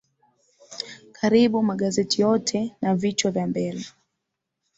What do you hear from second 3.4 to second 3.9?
mbele